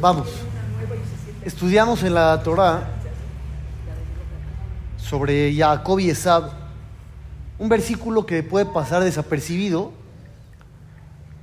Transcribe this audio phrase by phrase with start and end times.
[0.00, 0.28] Vamos.
[1.44, 2.88] Estudiamos en la Torah
[4.98, 6.50] sobre Jacob y Esab
[7.58, 9.92] un versículo que puede pasar desapercibido,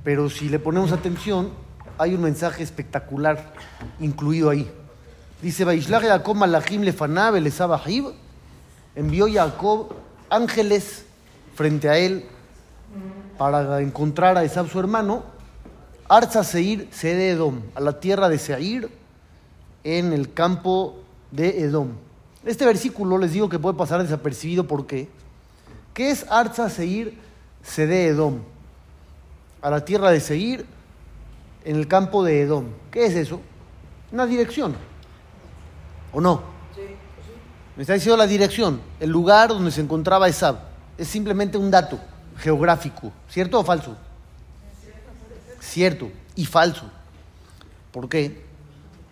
[0.04, 1.50] pero si le ponemos atención,
[1.98, 3.52] hay un mensaje espectacular
[3.98, 4.70] incluido ahí.
[5.42, 8.12] Dice, Vaishlach Jacob malachim lefanav el Esab ahib",
[8.94, 9.94] envió Jacob
[10.30, 11.04] ángeles
[11.54, 12.26] frente a él
[13.38, 15.24] para encontrar a Esab su hermano,
[16.08, 18.90] Arza Seir, sede Edom, a la tierra de Seir,
[19.84, 20.96] en el campo
[21.30, 21.88] de Edom.
[22.44, 25.08] Este versículo les digo que puede pasar desapercibido porque
[25.94, 27.18] ¿qué es Arza Seir,
[27.62, 28.40] sede Edom?
[29.62, 30.66] A la tierra de Seir,
[31.64, 32.66] en el campo de Edom.
[32.90, 33.40] ¿Qué es eso?
[34.12, 34.76] Una dirección.
[36.12, 36.42] ¿O no?
[37.76, 40.58] Me está diciendo la dirección, el lugar donde se encontraba Esab.
[40.96, 41.98] Es simplemente un dato
[42.36, 43.96] geográfico, ¿cierto o falso?
[45.64, 46.84] Cierto y falso.
[47.90, 48.44] ¿Por qué?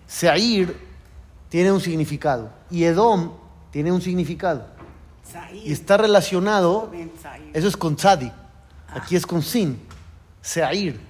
[0.07, 0.77] Seir
[1.49, 3.33] tiene un significado y Edom
[3.71, 4.67] tiene un significado.
[5.65, 6.91] Y está relacionado,
[7.55, 8.31] eso es con Tzadi,
[8.89, 9.81] aquí es con Sin.
[10.43, 11.01] Seir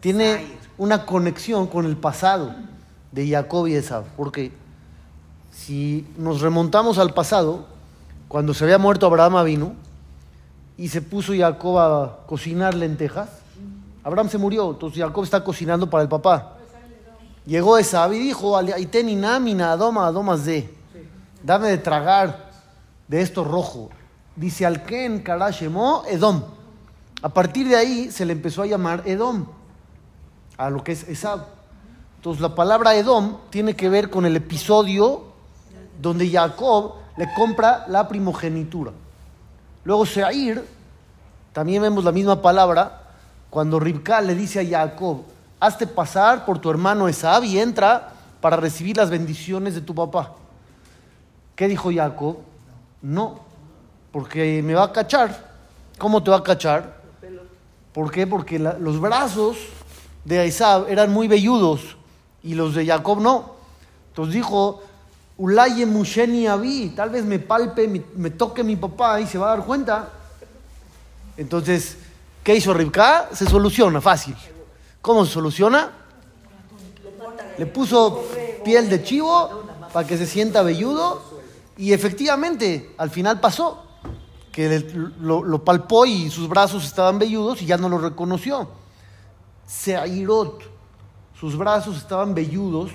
[0.00, 2.54] tiene una conexión con el pasado
[3.12, 4.04] de Jacob y Esab.
[4.16, 4.52] Porque
[5.52, 7.66] si nos remontamos al pasado,
[8.28, 9.72] cuando se había muerto Abraham vino
[10.76, 13.41] y se puso Jacob a cocinar lentejas,
[14.04, 16.56] Abraham se murió, entonces Jacob está cocinando para el papá.
[17.46, 20.74] Llegó Esab y dijo, adoma, adomas de.
[21.42, 22.50] Dame de tragar
[23.08, 23.90] de esto rojo.
[24.36, 26.42] Dice Alken Karashemo Edom.
[27.20, 29.46] A partir de ahí se le empezó a llamar Edom,
[30.56, 31.46] a lo que es Esab.
[32.16, 35.24] Entonces la palabra Edom tiene que ver con el episodio
[36.00, 38.92] donde Jacob le compra la primogenitura.
[39.84, 40.64] Luego Seir,
[41.52, 43.01] también vemos la misma palabra,
[43.52, 45.24] cuando Ribka le dice a Jacob,
[45.60, 50.32] hazte pasar por tu hermano Esab y entra para recibir las bendiciones de tu papá.
[51.54, 52.38] ¿Qué dijo Jacob?
[53.02, 53.40] No,
[54.10, 55.52] porque me va a cachar.
[55.98, 57.02] ¿Cómo te va a cachar?
[57.92, 58.26] ¿Por qué?
[58.26, 59.58] Porque los brazos
[60.24, 61.98] de Esab eran muy velludos
[62.42, 63.56] y los de Jacob no.
[64.08, 64.82] Entonces dijo,
[65.36, 69.56] Ulaye Musheni Abi, tal vez me palpe, me, toque mi papá y se va a
[69.58, 70.08] dar cuenta.
[71.36, 71.98] Entonces,
[72.42, 73.28] ¿qué hizo Ribka?
[73.32, 74.36] Se soluciona, fácil.
[75.00, 75.90] ¿Cómo se soluciona?
[77.58, 78.24] Le puso
[78.64, 81.22] piel de chivo para que se sienta velludo
[81.76, 83.84] y efectivamente al final pasó
[84.50, 84.80] que
[85.20, 88.68] lo, lo palpó y sus brazos estaban velludos y ya no lo reconoció.
[89.66, 90.62] Seairot,
[91.38, 92.90] sus brazos estaban velludos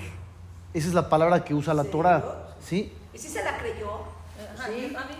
[0.74, 2.54] esa es la palabra que usa la Torah.
[2.64, 2.92] ¿Sí?
[3.12, 3.88] ¿Y si se la creyó?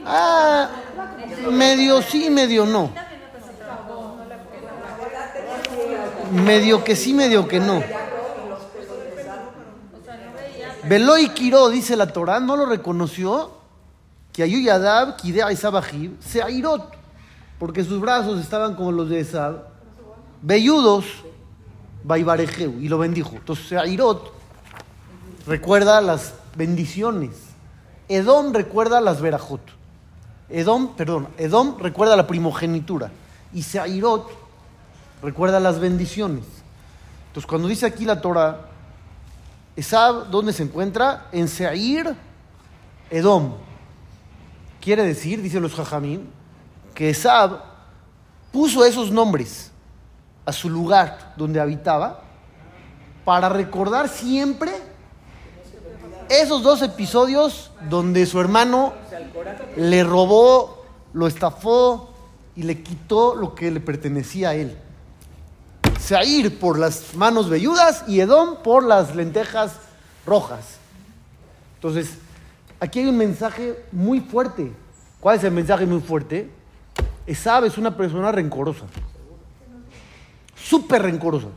[0.05, 0.71] Ah,
[1.51, 2.93] medio sí, medio no.
[6.33, 7.83] Medio que sí, medio que no.
[10.85, 13.53] Veloy Kiro, dice la Torah, no lo reconoció.
[14.33, 16.95] Que Ayuyadab, Kidea Isabajib, se airot,
[17.59, 19.65] porque sus brazos estaban como los de Esab,
[20.43, 21.07] velludos,
[22.05, 23.33] Baibarejeu, y lo bendijo.
[23.35, 24.39] Entonces, se airot
[25.49, 27.31] recuerda las bendiciones.
[28.09, 29.61] Edom recuerda las verajot.
[30.49, 33.11] Edom, perdón, Edom recuerda la primogenitura.
[33.53, 34.31] Y Seirot
[35.23, 36.45] recuerda las bendiciones.
[37.29, 38.69] Entonces, cuando dice aquí la Torah,
[39.77, 41.29] Esab, ¿dónde se encuentra?
[41.31, 42.15] En Seir,
[43.11, 43.55] Edom.
[44.81, 46.29] Quiere decir, dicen los Jajamín,
[46.95, 47.63] que Esab
[48.53, 49.71] puso esos nombres
[50.45, 52.23] a su lugar donde habitaba
[53.25, 54.73] para recordar siempre
[56.29, 58.95] esos dos episodios donde su hermano
[59.77, 62.11] le robó, lo estafó
[62.57, 64.77] y le quitó lo que le pertenecía a él.
[66.09, 69.75] Seir por las manos velludas y Edom por las lentejas
[70.25, 70.79] rojas.
[71.75, 72.15] Entonces,
[72.81, 74.73] aquí hay un mensaje muy fuerte.
[75.21, 76.49] ¿Cuál es el mensaje muy fuerte?
[77.27, 78.87] Esab es una persona rencorosa.
[80.57, 81.49] Súper rencorosa.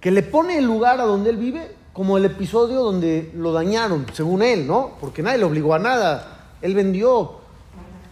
[0.00, 4.06] Que le pone el lugar a donde él vive como el episodio donde lo dañaron,
[4.14, 4.92] según él, ¿no?
[4.98, 6.46] Porque nadie le obligó a nada.
[6.62, 7.40] Él vendió.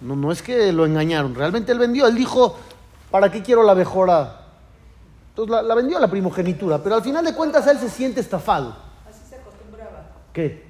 [0.02, 2.06] No, no es que lo engañaron, realmente él vendió.
[2.06, 2.54] Él dijo,
[3.10, 4.43] ¿para qué quiero la mejora?
[5.36, 8.76] Entonces la, vendió la primogenitura, pero al final de cuentas él se siente estafado.
[9.08, 10.06] Así se acostumbraba.
[10.32, 10.62] ¿Qué?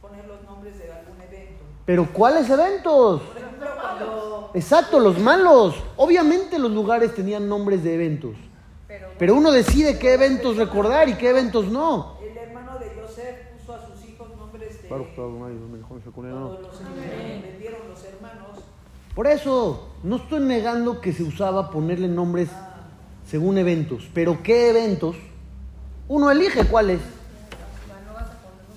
[0.00, 1.64] Poner los nombres de algún evento.
[1.84, 3.20] ¿Pero cuáles eventos?
[3.20, 4.50] Por ejemplo, cuando...
[4.54, 5.74] Exacto, los malos.
[5.96, 8.36] Obviamente los lugares tenían nombres de eventos.
[9.18, 12.22] Pero uno decide qué eventos recordar y qué eventos no.
[19.16, 22.48] Por eso, no estoy negando que se usaba ponerle nombres
[23.32, 25.16] según eventos, pero ¿qué eventos?
[26.06, 27.00] Uno elige cuáles.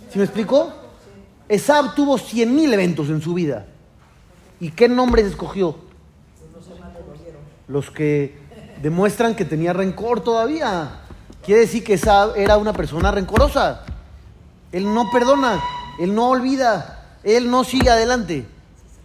[0.10, 0.72] ¿Sí me explico?
[1.50, 3.66] Esab tuvo 100.000 eventos en su vida.
[4.62, 5.76] ¿Y qué nombres escogió?
[7.68, 8.40] Los que
[8.82, 11.02] demuestran que tenía rencor todavía.
[11.44, 13.84] Quiere decir que Esab era una persona rencorosa.
[14.72, 15.62] Él no perdona,
[16.00, 18.48] él no olvida, él no sigue adelante.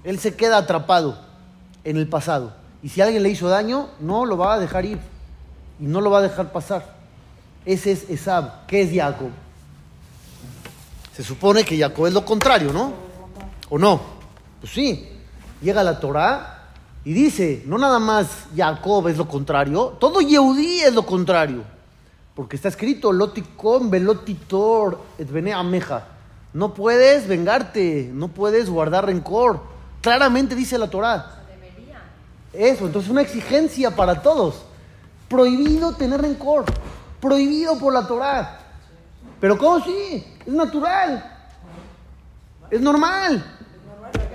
[0.05, 1.19] Él se queda atrapado
[1.83, 2.53] en el pasado.
[2.85, 5.10] Y si alguien le hizo daño, no lo va a dejar ir.
[5.81, 6.95] Y no lo va a dejar pasar.
[7.65, 8.67] Ese es Esab.
[8.67, 9.31] ¿Qué es Jacob?
[11.17, 12.93] Se supone que Jacob es lo contrario, ¿no?
[13.69, 14.01] ¿O no?
[14.61, 15.09] Pues sí.
[15.61, 16.61] Llega la Torah
[17.05, 21.65] y dice, no nada más Jacob es lo contrario, todo Yehudí es lo contrario.
[22.35, 26.05] Porque está escrito, Loticom, Velotitor, et bene ameja.
[26.53, 29.61] No puedes vengarte, no puedes guardar rencor.
[30.01, 31.37] Claramente dice la Torah.
[32.53, 34.63] Eso, entonces una exigencia para todos.
[35.31, 36.65] Prohibido tener rencor.
[37.21, 38.59] Prohibido por la Torah.
[39.41, 40.27] Pero ¿cómo sí?
[40.45, 41.25] Es natural.
[42.69, 43.45] Es normal.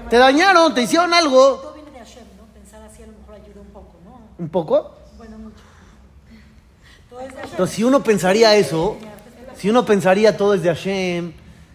[0.09, 1.55] Te dañaron, te hicieron algo.
[1.55, 2.45] Todo viene de Hashem, ¿no?
[2.53, 4.21] Pensar así a lo mejor ayuda un poco, ¿no?
[4.37, 4.95] ¿Un poco?
[5.17, 5.57] Bueno, mucho.
[7.09, 7.51] Todo es de Hashem.
[7.51, 8.95] Entonces, si uno pensaría eso,
[9.57, 11.33] si uno pensaría todo es de Hashem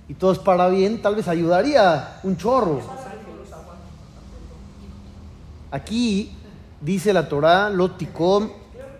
[0.08, 2.80] y todo es para bien, tal vez ayudaría un chorro.
[5.70, 6.34] Aquí
[6.80, 8.50] dice la Torah, lo ticom,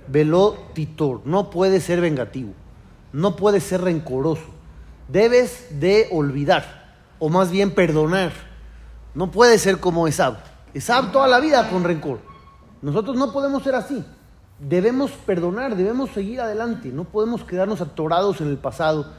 [0.09, 1.21] velo titor.
[1.25, 2.53] No puede ser vengativo,
[3.13, 4.43] no puede ser rencoroso.
[5.09, 8.33] Debes de olvidar, o más bien perdonar.
[9.15, 10.39] No puede ser como Esab.
[10.73, 12.21] Esab toda la vida con rencor.
[12.81, 14.05] Nosotros no podemos ser así.
[14.61, 16.91] Debemos perdonar, debemos seguir adelante.
[16.91, 19.13] No podemos quedarnos atorados en el pasado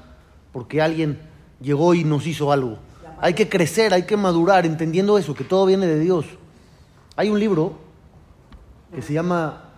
[0.52, 1.20] porque alguien
[1.60, 2.78] llegó y nos hizo algo.
[3.20, 6.26] Hay que crecer, hay que madurar, entendiendo eso, que todo viene de Dios.
[7.16, 7.74] Hay un libro
[8.94, 9.71] que se llama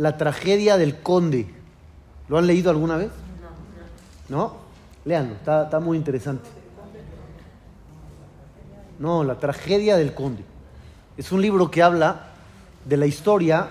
[0.00, 1.46] La tragedia del conde.
[2.28, 3.10] ¿Lo han leído alguna vez?
[4.30, 4.54] ¿No?
[5.04, 6.48] Léanlo, está, está muy interesante.
[8.98, 10.42] No, La tragedia del conde.
[11.18, 12.28] Es un libro que habla
[12.86, 13.68] de la historia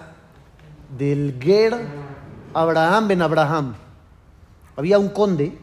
[0.96, 1.76] del Ger
[2.54, 3.74] Abraham Ben Abraham.
[4.76, 5.58] Había un conde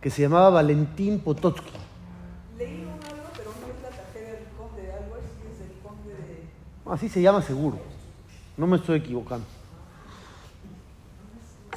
[0.00, 1.70] que se llamaba Valentín Pototsky.
[2.58, 6.14] Leí un algo, pero no es la tragedia del conde, algo así es el conde
[6.14, 6.92] de...
[6.92, 7.78] Así se llama seguro.
[8.56, 9.46] No me estoy equivocando.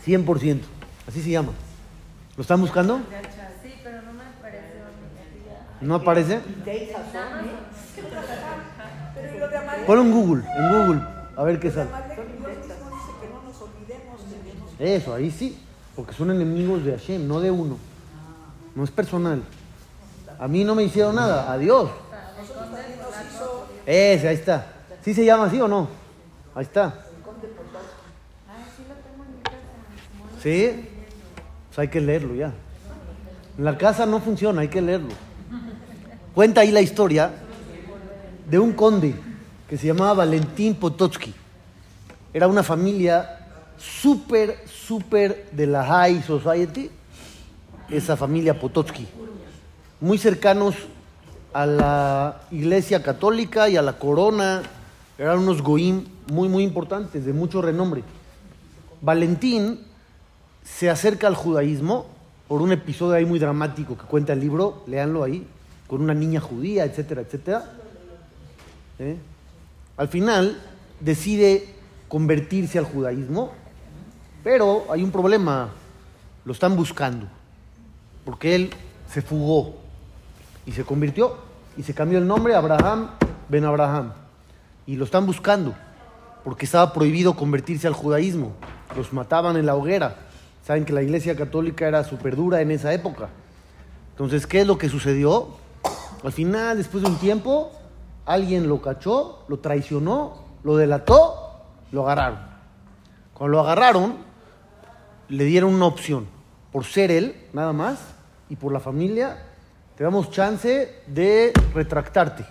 [0.08, 0.62] 100%.
[1.08, 1.52] Así se llama.
[2.38, 2.98] ¿Lo están buscando?
[3.62, 4.80] Sí, pero no me pareció.
[5.82, 6.40] ¿No aparece?
[9.86, 11.02] Ponlo en Google, en Google,
[11.36, 11.90] a ver qué sale.
[14.80, 15.58] Eso, ahí sí,
[15.96, 17.78] porque son enemigos de Hashem, no de uno.
[18.76, 19.42] No es personal.
[20.40, 21.90] A mí no me hicieron nada, a Dios.
[23.86, 24.68] Ese, ahí está.
[25.02, 25.88] ¿Sí se llama así o no?
[26.54, 27.07] Ahí está.
[30.42, 30.70] ¿Sí?
[31.68, 32.54] Pues hay que leerlo ya.
[33.58, 35.10] En la casa no funciona, hay que leerlo.
[36.34, 37.32] Cuenta ahí la historia
[38.50, 39.16] de un conde
[39.68, 41.34] que se llamaba Valentín Pototsky.
[42.34, 43.40] Era una familia
[43.78, 46.90] súper, súper de la high society,
[47.90, 49.08] esa familia Pototsky.
[50.00, 50.76] Muy cercanos
[51.54, 54.62] a la iglesia católica y a la corona.
[55.18, 58.04] Eran unos goim muy, muy importantes, de mucho renombre.
[59.02, 59.87] Valentín
[60.76, 62.06] se acerca al judaísmo
[62.48, 65.48] por un episodio ahí muy dramático que cuenta el libro, léanlo ahí,
[65.88, 67.72] con una niña judía, etcétera, etcétera.
[69.00, 69.18] ¿Eh?
[69.96, 70.60] Al final
[71.00, 71.74] decide
[72.08, 73.52] convertirse al judaísmo,
[74.44, 75.70] pero hay un problema,
[76.46, 77.28] lo están buscando,
[78.24, 78.70] porque él
[79.12, 79.76] se fugó
[80.66, 81.38] y se convirtió
[81.78, 83.10] y se cambió el nombre a Abraham
[83.50, 84.12] Ben Abraham
[84.86, 85.74] y lo están buscando
[86.44, 88.54] porque estaba prohibido convertirse al judaísmo,
[88.96, 90.27] los mataban en la hoguera.
[90.68, 93.30] Saben que la iglesia católica era súper dura en esa época.
[94.10, 95.48] Entonces, ¿qué es lo que sucedió?
[96.26, 97.72] Al final, después de un tiempo,
[98.26, 101.62] alguien lo cachó, lo traicionó, lo delató,
[101.94, 102.40] lo agarraron.
[103.34, 104.18] Cuando lo agarraron,
[105.30, 106.28] le dieron una opción.
[106.74, 108.00] Por ser él, nada más,
[108.50, 109.38] y por la familia,
[109.96, 112.46] te damos chance de retractarte.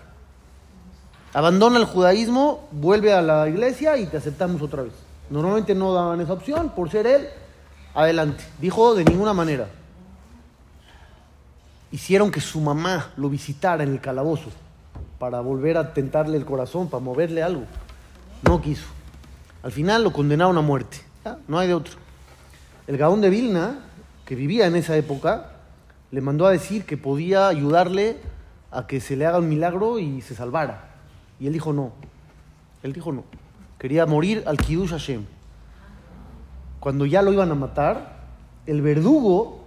[1.35, 4.95] Abandona el judaísmo, vuelve a la iglesia y te aceptamos otra vez.
[5.29, 7.29] Normalmente no daban esa opción, por ser él,
[7.97, 8.45] adelante.
[8.61, 9.69] Dijo de ninguna manera.
[11.91, 14.51] Hicieron que su mamá lo visitara en el calabozo
[15.19, 17.65] para volver a tentarle el corazón, para moverle algo.
[18.43, 18.87] No quiso.
[19.63, 20.99] Al final lo condenaron a muerte.
[21.49, 21.95] No hay de otro.
[22.87, 23.81] El Gaón de Vilna,
[24.25, 25.53] que vivía en esa época,
[26.11, 28.21] le mandó a decir que podía ayudarle
[28.71, 30.91] a que se le haga un milagro y se salvara.
[31.41, 31.93] Y él dijo no.
[32.83, 33.25] Él dijo no.
[33.79, 35.25] Quería morir al Kiddush Hashem.
[36.81, 38.25] Cuando ya lo iban a matar,
[38.67, 39.65] el verdugo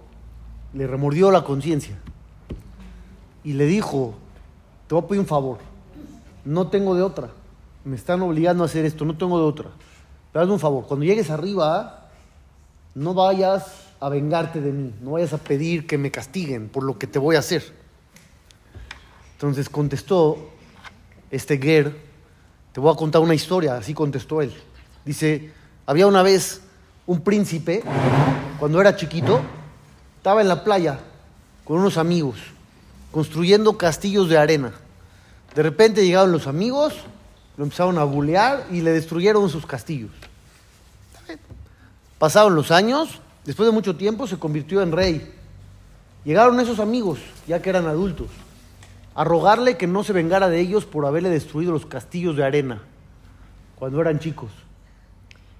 [0.72, 1.98] le remordió la conciencia
[3.42, 4.14] y le dijo,
[4.86, 5.58] te voy a pedir un favor,
[6.44, 7.30] no tengo de otra,
[7.84, 9.70] me están obligando a hacer esto, no tengo de otra.
[10.32, 12.08] Pero hazme un favor, cuando llegues arriba,
[12.94, 16.98] no vayas a vengarte de mí, no vayas a pedir que me castiguen por lo
[16.98, 17.64] que te voy a hacer.
[19.32, 20.50] Entonces contestó
[21.30, 21.96] este Ger,
[22.72, 24.52] te voy a contar una historia, así contestó él.
[25.04, 25.52] Dice,
[25.86, 26.62] había una vez
[27.10, 27.82] un príncipe,
[28.60, 29.40] cuando era chiquito,
[30.18, 31.00] estaba en la playa
[31.64, 32.36] con unos amigos,
[33.10, 34.70] construyendo castillos de arena.
[35.56, 36.94] De repente llegaron los amigos,
[37.56, 40.12] lo empezaron a bulear y le destruyeron sus castillos.
[42.20, 45.34] Pasaron los años, después de mucho tiempo se convirtió en rey.
[46.24, 48.28] Llegaron esos amigos, ya que eran adultos,
[49.16, 52.82] a rogarle que no se vengara de ellos por haberle destruido los castillos de arena
[53.80, 54.52] cuando eran chicos.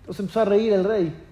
[0.03, 1.27] Entonces empezó a reír el rey.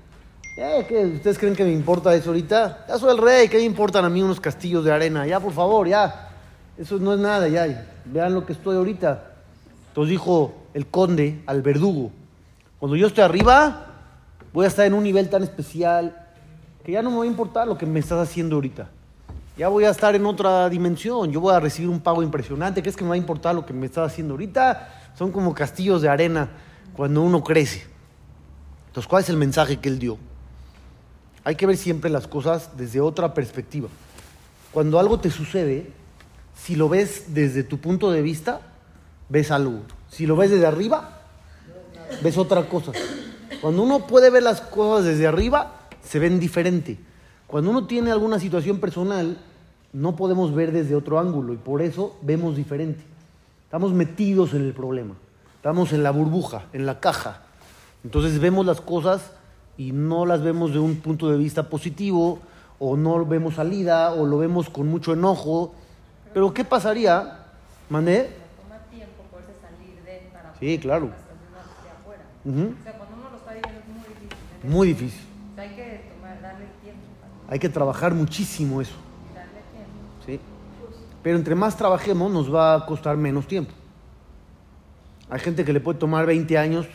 [0.60, 1.12] Eh.
[1.14, 2.86] ¿Ustedes creen que me importa eso ahorita?
[2.88, 5.24] Ya soy el rey, ¿qué me importan a mí unos castillos de arena?
[5.24, 6.30] Ya, por favor, ya.
[6.76, 7.86] Eso no es nada, ya.
[8.04, 9.34] Vean lo que estoy ahorita.
[9.88, 12.10] Entonces dijo el conde al verdugo,
[12.80, 13.86] cuando yo esté arriba,
[14.52, 16.26] voy a estar en un nivel tan especial
[16.84, 18.90] que ya no me va a importar lo que me estás haciendo ahorita.
[19.56, 22.82] Ya voy a estar en otra dimensión, yo voy a recibir un pago impresionante.
[22.82, 25.12] ¿Qué es que me va a importar lo que me estás haciendo ahorita?
[25.16, 26.48] Son como castillos de arena
[26.96, 27.86] cuando uno crece.
[28.88, 30.18] Entonces, ¿cuál es el mensaje que él dio?
[31.44, 33.88] Hay que ver siempre las cosas desde otra perspectiva.
[34.72, 35.90] Cuando algo te sucede,
[36.56, 38.60] si lo ves desde tu punto de vista,
[39.28, 39.80] ves algo.
[40.10, 41.22] Si lo ves desde arriba,
[42.22, 42.92] ves otra cosa.
[43.60, 46.98] Cuando uno puede ver las cosas desde arriba, se ven diferente.
[47.46, 49.38] Cuando uno tiene alguna situación personal,
[49.92, 53.02] no podemos ver desde otro ángulo y por eso vemos diferente.
[53.64, 55.14] Estamos metidos en el problema,
[55.56, 57.42] estamos en la burbuja, en la caja.
[58.04, 59.32] Entonces vemos las cosas
[59.78, 62.40] y no las vemos de un punto de vista positivo
[62.80, 65.72] o no vemos salida o lo vemos con mucho enojo.
[66.34, 67.46] Pero ¿qué pasaría,
[67.88, 68.26] Mané?
[68.60, 71.06] Toma tiempo poderse salir de para Sí, claro.
[71.06, 71.12] de
[71.90, 72.22] afuera.
[72.44, 72.74] Ujú.
[72.78, 74.36] O sea, cuando uno lo está viviendo es muy difícil.
[74.64, 74.68] ¿eh?
[74.68, 75.20] Muy difícil.
[75.52, 77.00] O sea, hay que tomar, darle tiempo.
[77.48, 78.94] Hay que trabajar muchísimo eso.
[79.34, 80.26] Darle tiempo.
[80.26, 80.40] ¿sí?
[81.22, 83.72] Pero entre más trabajemos nos va a costar menos tiempo.
[85.30, 86.86] Hay gente que le puede tomar 20 años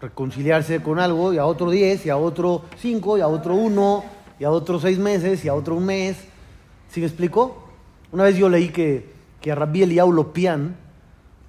[0.00, 4.04] reconciliarse con algo y a otro 10 y a otro 5 y a otro 1
[4.38, 6.16] y a otro 6 meses y a otro un mes.
[6.88, 7.64] ¿Sí me explico?
[8.12, 10.76] Una vez yo leí que, que a Rabbi Eliyahu Lopian,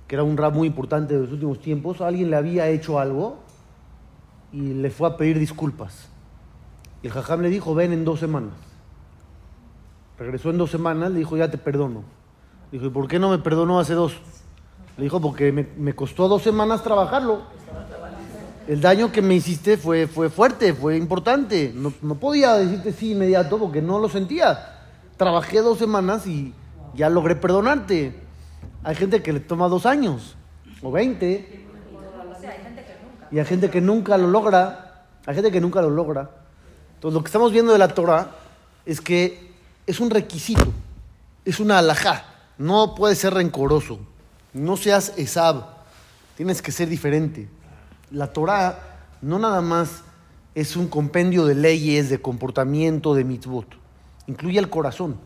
[0.07, 3.39] que era un rap muy importante de los últimos tiempos, alguien le había hecho algo
[4.51, 6.09] y le fue a pedir disculpas.
[7.03, 8.53] Y el jajam le dijo, ven en dos semanas.
[10.17, 12.03] Regresó en dos semanas, le dijo, ya te perdono.
[12.71, 14.17] Dijo, ¿y por qué no me perdonó hace dos?
[14.97, 17.41] Le dijo, porque me, me costó dos semanas trabajarlo.
[18.67, 21.71] El daño que me hiciste fue, fue fuerte, fue importante.
[21.73, 24.75] No, no podía decirte sí inmediato porque no lo sentía.
[25.15, 26.53] Trabajé dos semanas y
[26.93, 28.13] ya logré perdonarte.
[28.83, 30.35] Hay gente que le toma dos años
[30.81, 31.65] o veinte
[33.31, 35.05] y hay gente que nunca lo logra.
[35.25, 36.29] Hay gente que nunca lo logra.
[36.95, 38.31] Entonces, lo que estamos viendo de la Torah
[38.85, 39.51] es que
[39.85, 40.71] es un requisito,
[41.45, 42.25] es una alajá.
[42.57, 43.99] No puedes ser rencoroso.
[44.53, 45.65] No seas Esab.
[46.35, 47.47] Tienes que ser diferente.
[48.11, 48.79] La Torah
[49.21, 50.03] no nada más
[50.55, 53.67] es un compendio de leyes, de comportamiento, de mitzvot.
[54.27, 55.17] Incluye el corazón,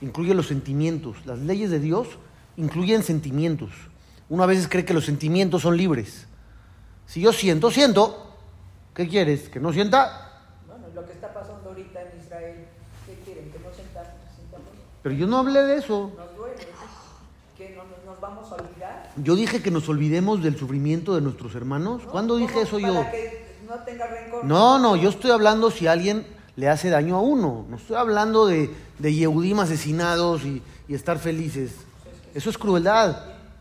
[0.00, 1.24] incluye los sentimientos.
[1.26, 2.08] Las leyes de Dios
[2.56, 3.70] incluyen sentimientos.
[4.28, 6.26] Uno a veces cree que los sentimientos son libres.
[7.06, 8.36] Si yo siento, siento.
[8.94, 9.48] ¿Qué quieres?
[9.48, 10.42] ¿Que no sienta?
[10.66, 12.66] Bueno, lo que está pasando ahorita en Israel,
[13.06, 13.50] ¿qué quieren?
[13.50, 14.10] ¿Que no sentamos?
[15.02, 16.12] Pero yo no hablé de eso.
[16.16, 16.68] Nos duele.
[17.56, 18.69] ¿Que no nos, nos vamos a olvidar?
[19.16, 22.02] Yo dije que nos olvidemos del sufrimiento de nuestros hermanos.
[22.04, 22.10] ¿No?
[22.10, 23.04] ¿Cuándo dije eso yo?
[23.10, 24.44] Que no tenga rencor.
[24.44, 26.26] No, no, yo estoy hablando si alguien
[26.56, 27.66] le hace daño a uno.
[27.68, 31.72] No estoy hablando de, de Yehudim asesinados y, y estar felices.
[32.34, 33.16] Eso es crueldad.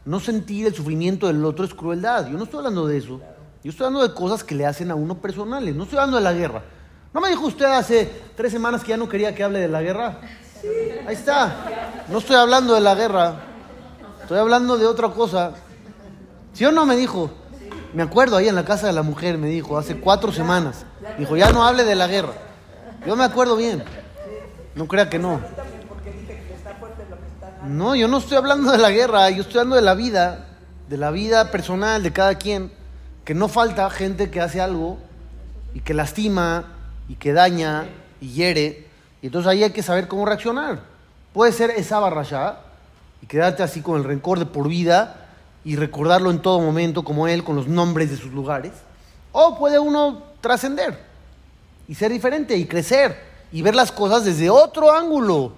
[0.06, 2.28] No sentir el sufrimiento del otro es crueldad.
[2.30, 3.20] Yo no estoy hablando de eso.
[3.64, 5.76] Yo estoy hablando de cosas que le hacen a uno personales.
[5.76, 6.64] No estoy hablando de la guerra.
[7.14, 9.82] ¿No me dijo usted hace tres semanas que ya no quería que hable de la
[9.82, 10.22] guerra?
[11.08, 12.06] Ahí está.
[12.08, 13.49] No estoy hablando de la guerra.
[14.30, 15.54] Estoy hablando de otra cosa.
[16.54, 17.32] ¿Sí o no me dijo?
[17.96, 20.86] Me acuerdo ahí en la casa de la mujer, me dijo, hace cuatro semanas.
[21.18, 22.34] Dijo, ya no hable de la guerra.
[23.08, 23.84] Yo me acuerdo bien.
[24.76, 25.42] No crea que no.
[27.66, 30.46] No, yo no estoy hablando de la guerra, yo estoy hablando de la vida,
[30.88, 32.72] de la vida personal de cada quien.
[33.26, 35.00] Que no falta gente que hace algo
[35.74, 36.66] y que lastima
[37.08, 37.88] y que daña
[38.22, 38.86] y hiere.
[39.24, 40.82] Y entonces ahí hay que saber cómo reaccionar.
[41.34, 42.69] Puede ser esa barrashá
[43.22, 45.28] y quedarte así con el rencor de por vida
[45.64, 48.72] y recordarlo en todo momento como él, con los nombres de sus lugares.
[49.32, 50.98] O puede uno trascender
[51.88, 53.20] y ser diferente y crecer
[53.52, 55.54] y ver las cosas desde otro ángulo,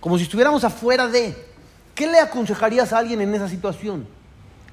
[0.00, 1.48] como si estuviéramos afuera de.
[1.98, 4.06] ¿qué le aconsejarías a alguien en esa situación?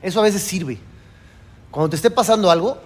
[0.04, 0.77] Eso a veces sirve.
[1.72, 2.77] Cuando te esté pasando algo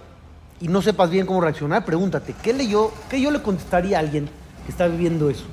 [0.62, 4.00] y no sepas bien cómo reaccionar, pregúntate, ¿qué, le yo, ¿qué yo le contestaría a
[4.00, 4.30] alguien
[4.64, 5.44] que está viviendo eso?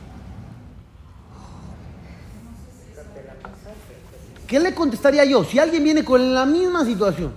[4.48, 5.44] ¿Qué le contestaría yo?
[5.44, 7.34] Si alguien viene con la misma situación,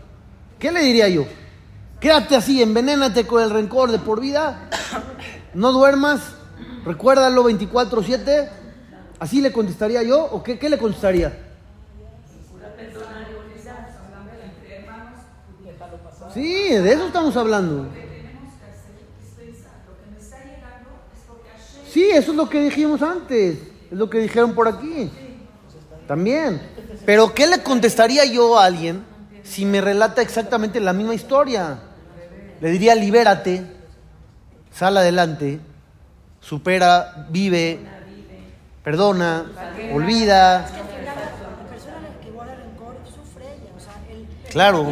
[0.60, 1.26] ¿qué le diría yo?
[1.98, 4.70] Quédate así, envenénate con el rencor de por vida,
[5.54, 6.20] no duermas,
[6.84, 8.48] recuérdalo 24-7.
[9.18, 10.24] ¿Así le contestaría yo?
[10.24, 11.36] ¿O qué, qué le contestaría?
[16.32, 17.88] Sí, de eso estamos hablando.
[21.88, 23.58] Sí, eso es lo que dijimos antes,
[23.90, 25.10] es lo que dijeron por aquí.
[26.10, 26.60] También.
[27.06, 29.04] Pero ¿qué le contestaría yo a alguien
[29.44, 31.78] si me relata exactamente la misma historia?
[32.60, 33.62] Le diría, libérate,
[34.74, 35.60] sal adelante,
[36.40, 37.78] supera, vive,
[38.82, 39.52] perdona,
[39.94, 40.66] olvida.
[44.50, 44.88] Claro.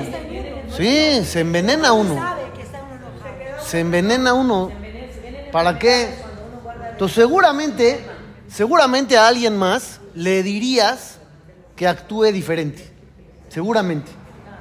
[0.76, 2.25] Sí, se envenena uno.
[3.66, 4.70] Se envenena uno.
[5.50, 6.14] ¿Para qué?
[6.92, 8.06] Entonces seguramente,
[8.48, 11.20] seguramente a alguien más le dirías
[11.76, 12.92] que actúe diferente.
[13.48, 14.10] Seguramente.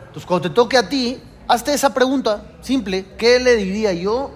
[0.02, 3.06] Entonces cuando te toque a ti, hazte esa pregunta simple.
[3.18, 4.32] ¿Qué le diría yo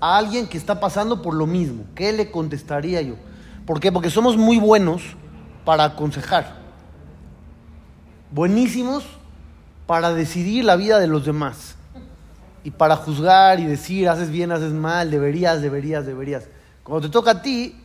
[0.00, 1.84] a alguien que está pasando por lo mismo?
[1.94, 3.16] ¿Qué le contestaría yo?
[3.66, 3.92] ¿Por qué?
[3.92, 5.02] Porque somos muy buenos
[5.66, 6.56] para aconsejar.
[8.30, 9.04] Buenísimos
[9.86, 11.76] para decidir la vida de los demás
[12.64, 16.44] y para juzgar y decir, haces bien, haces mal, deberías, deberías, deberías.
[16.82, 17.76] Cuando te toca a ti,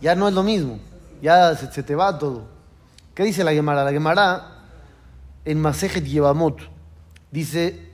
[0.00, 0.80] ya no es lo mismo,
[1.22, 2.46] ya se, te va todo.
[3.14, 3.84] ¿Qué dice la Gemara?
[3.84, 4.62] La Gemara
[5.44, 6.58] en Masejet Yevamot
[7.30, 7.92] dice,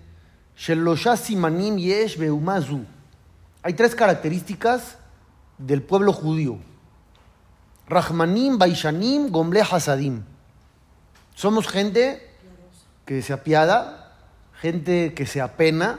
[0.57, 2.85] "Shelosha simanim yesh beumazu".
[3.62, 4.97] Hay tres características
[5.59, 6.59] del pueblo judío.
[7.87, 10.23] Rahmanim, Baishanim, Gomble Hasadim.
[11.35, 12.30] Somos gente
[13.04, 14.15] que se apiada,
[14.61, 15.99] gente que se apena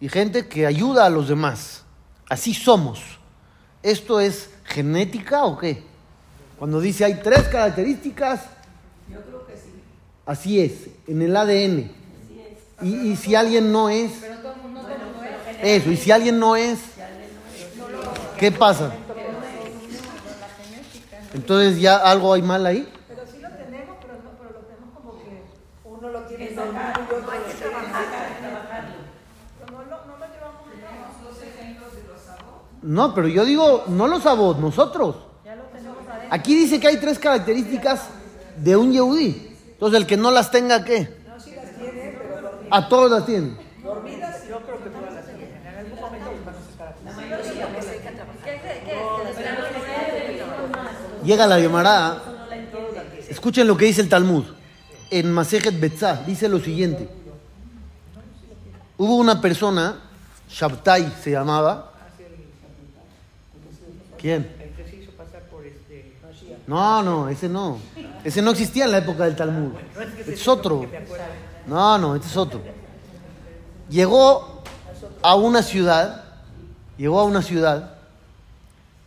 [0.00, 1.84] y gente que ayuda a los demás.
[2.28, 3.18] Así somos.
[3.82, 5.84] ¿Esto es genética o qué?
[6.58, 8.40] Cuando dice hay tres características,
[10.26, 10.72] así es,
[11.06, 11.90] en el ADN.
[12.82, 14.12] Y, y si alguien no es,
[15.62, 16.78] eso, y si alguien no es,
[18.38, 18.92] ¿qué pasa?
[21.34, 22.88] Entonces ya algo hay mal ahí.
[23.08, 25.42] Pero sí lo tenemos, pero, no, pero lo tenemos como que
[25.84, 26.94] uno lo tiene normal.
[26.96, 27.44] y otro lo tiene
[29.58, 30.62] Pero no, lo- no lo llevamos
[32.82, 35.16] No, pero yo digo, no los abot, nosotros.
[36.30, 38.02] Aquí dice que hay tres características
[38.56, 39.56] de un yehudí.
[39.72, 41.08] Entonces, el que no las tenga, ¿qué?
[42.70, 43.52] A todos las tiene.
[51.24, 52.22] Llega la Gemara.
[53.28, 54.44] Escuchen lo que dice el Talmud.
[55.10, 57.08] En Masejet Betzah dice lo siguiente.
[58.98, 60.00] Hubo una persona,
[60.50, 61.92] Shabtai se llamaba.
[64.18, 64.57] ¿Quién?
[66.68, 67.78] No, no, ese no.
[68.22, 69.72] Ese no existía en la época del Talmud.
[70.18, 70.84] Este es otro.
[71.66, 72.60] No, no, este es otro.
[73.88, 74.62] Llegó
[75.22, 76.24] a una ciudad,
[76.98, 77.94] llegó a una ciudad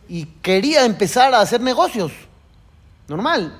[0.08, 2.10] y quería empezar a hacer negocios.
[3.06, 3.56] Normal.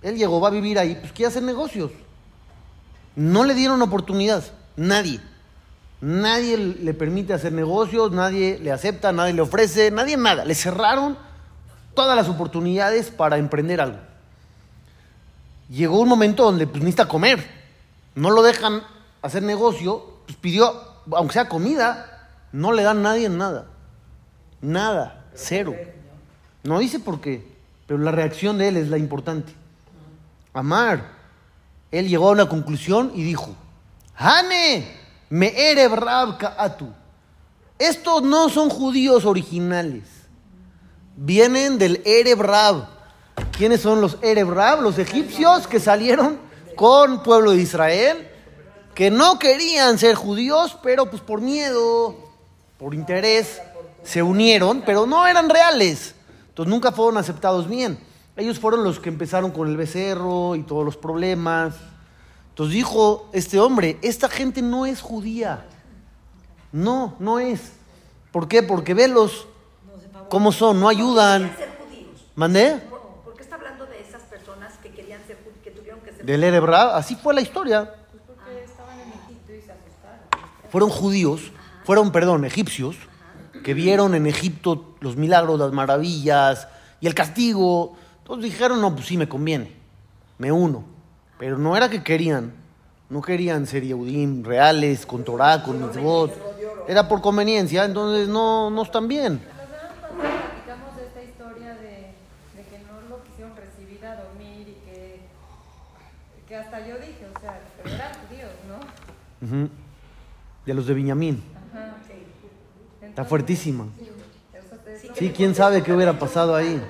[0.00, 1.90] Él llegó, va a vivir ahí, pues quiere hacer negocios.
[3.14, 4.42] No le dieron oportunidad,
[4.74, 5.20] nadie.
[6.00, 10.46] Nadie le permite hacer negocios, nadie le acepta, nadie le ofrece, nadie nada.
[10.46, 11.18] Le cerraron
[11.94, 13.98] todas las oportunidades para emprender algo.
[15.70, 17.44] Llegó un momento donde pues, necesita comer.
[18.14, 18.82] No lo dejan
[19.22, 20.72] hacer negocio, pues pidió,
[21.12, 23.66] aunque sea comida, no le dan nadie nada.
[24.60, 25.74] Nada, cero.
[26.62, 27.46] No dice por qué,
[27.86, 29.52] pero la reacción de él es la importante.
[30.52, 31.12] Amar.
[31.90, 33.54] Él llegó a una conclusión y dijo,
[34.16, 34.86] Hane,
[35.30, 36.88] me erev rab ka'atu.
[37.78, 40.13] Estos no son judíos originales.
[41.16, 42.88] Vienen del Ereb Rab.
[43.56, 44.80] ¿Quiénes son los Ereb Rab?
[44.82, 46.38] Los egipcios que salieron
[46.74, 48.28] con pueblo de Israel,
[48.94, 52.16] que no querían ser judíos, pero pues por miedo,
[52.78, 53.60] por interés,
[54.02, 56.14] se unieron, pero no eran reales.
[56.48, 57.98] Entonces nunca fueron aceptados bien.
[58.36, 61.74] Ellos fueron los que empezaron con el becerro y todos los problemas.
[62.50, 65.66] Entonces dijo este hombre, esta gente no es judía.
[66.72, 67.60] No, no es.
[68.32, 68.64] ¿Por qué?
[68.64, 69.46] Porque velos
[70.28, 71.54] cómo son, no ayudan.
[72.34, 72.80] ¿Mandé?
[73.24, 76.24] ¿Por, qué está hablando de esas personas que querían ser judíos, que tuvieron que ser
[76.24, 77.94] Del Erebra, así fue la historia.
[80.74, 81.52] Fueron judíos,
[81.84, 82.96] fueron, perdón, egipcios,
[83.62, 86.66] que vieron en Egipto los milagros, las maravillas
[87.00, 87.96] y el castigo.
[88.18, 89.70] Entonces dijeron, no, pues sí me conviene.
[90.38, 90.84] me uno.
[91.38, 92.54] Pero no era que querían,
[93.08, 96.32] no querían ser Yehudim reales, con Torah, con mitzvot.
[96.88, 99.42] Era por conveniencia, entonces no, no están bien.
[99.46, 102.14] La semana pasada platicamos de esta historia de,
[102.56, 105.20] de que no lo quisieron recibir a dormir y que,
[106.48, 108.50] que hasta yo dije, o sea, pero eran judíos,
[110.66, 111.42] De los de Viñamín.
[111.72, 111.96] Ajá.
[113.02, 113.86] Está fuertísima.
[115.14, 116.82] Sí, quién sabe qué hubiera pasado ahí.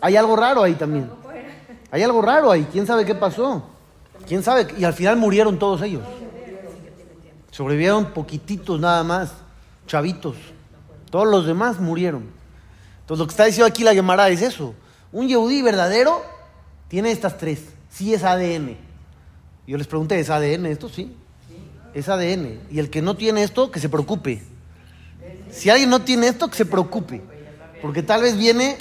[0.00, 1.10] Hay algo raro ahí también.
[1.90, 2.66] Hay algo raro ahí.
[2.70, 3.64] ¿Quién sabe qué pasó?
[4.26, 4.66] ¿Quién sabe?
[4.78, 6.02] Y al final murieron todos ellos.
[7.50, 9.32] Sobrevivieron poquititos nada más,
[9.86, 10.36] chavitos.
[11.10, 12.28] Todos los demás murieron.
[13.00, 14.74] Entonces lo que está diciendo aquí la Gemara es eso.
[15.12, 16.22] Un Yehudí verdadero
[16.88, 17.64] tiene estas tres.
[17.88, 18.76] Sí es ADN.
[19.66, 20.88] Yo les pregunté, ¿es ADN esto?
[20.88, 21.16] Sí.
[21.96, 22.60] Es ADN.
[22.70, 24.42] Y el que no tiene esto, que se preocupe.
[25.50, 27.22] Si alguien no tiene esto, que se preocupe.
[27.80, 28.76] Porque tal vez viene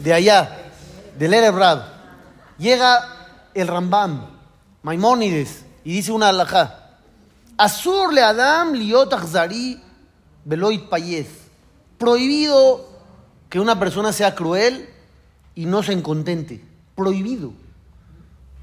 [0.00, 0.72] de allá,
[1.16, 1.84] del Erev Rab.
[2.58, 4.26] Llega el Rambam,
[4.82, 6.96] Maimónides, y dice una alajá.
[7.56, 9.80] Asur le Adam liot achzari
[10.44, 11.28] veloit payez.
[11.98, 12.88] Prohibido
[13.48, 14.88] que una persona sea cruel
[15.54, 16.64] y no se encontente.
[16.96, 17.52] Prohibido.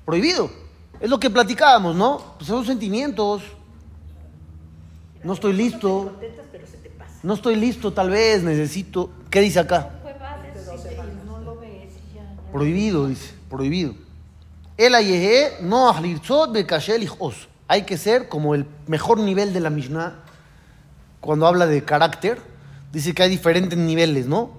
[0.03, 0.51] Prohibido.
[0.99, 2.35] Es lo que platicábamos, ¿no?
[2.37, 3.43] Pues son sentimientos.
[5.23, 6.11] No estoy listo.
[7.23, 9.11] No estoy listo, tal vez necesito.
[9.29, 9.91] ¿Qué dice acá?
[12.51, 13.93] Prohibido, dice, prohibido.
[14.77, 15.93] El ayehe no
[16.51, 17.47] bekashel ichos.
[17.67, 20.15] Hay que ser como el mejor nivel de la Mishnah
[21.19, 22.41] cuando habla de carácter.
[22.91, 24.49] Dice que hay diferentes niveles, ¿no?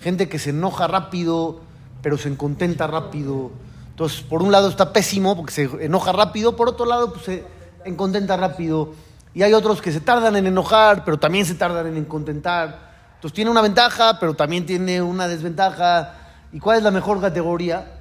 [0.00, 1.60] Gente que se enoja rápido,
[2.02, 3.52] pero se contenta rápido.
[3.90, 7.44] Entonces, por un lado está pésimo porque se enoja rápido, por otro lado, pues se
[7.84, 8.94] encontenta rápido.
[9.34, 12.90] Y hay otros que se tardan en enojar, pero también se tardan en contentar.
[13.14, 16.14] Entonces tiene una ventaja, pero también tiene una desventaja.
[16.52, 17.96] ¿Y cuál es la mejor categoría?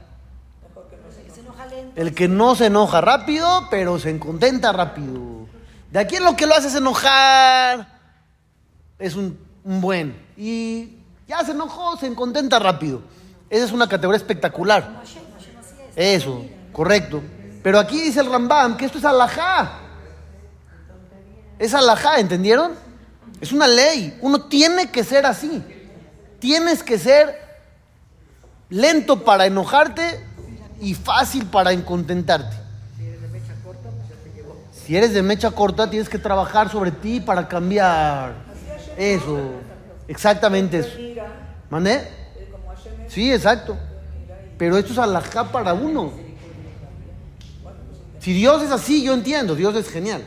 [1.95, 5.47] El que no se enoja rápido, pero se contenta rápido.
[5.91, 7.99] De aquí en lo que lo haces enojar
[8.97, 10.15] es un, buen.
[10.37, 13.01] Y ya se enojó, se contenta rápido.
[13.49, 15.03] Esa es una categoría espectacular.
[15.95, 17.21] Eso, correcto.
[17.61, 19.78] Pero aquí dice el Rambam que esto es alajá.
[21.59, 22.71] Es alajá, ¿entendieron?
[23.41, 24.17] Es una ley.
[24.21, 25.63] Uno tiene que ser así.
[26.39, 27.35] Tienes que ser
[28.69, 30.23] lento para enojarte
[30.79, 32.55] y fácil para contentarte.
[34.85, 38.33] Si eres de mecha corta, tienes que trabajar sobre ti para cambiar.
[38.97, 39.51] Eso,
[40.07, 40.97] exactamente eso.
[41.69, 42.07] ¿Mandé?
[43.07, 43.77] Sí, exacto.
[44.57, 46.11] Pero esto es alajá para uno.
[48.19, 50.23] Si Dios es así, yo entiendo, Dios es genial.